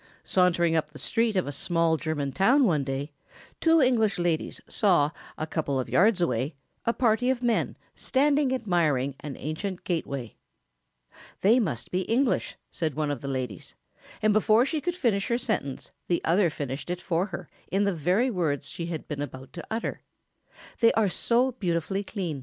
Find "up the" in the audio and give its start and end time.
0.75-0.97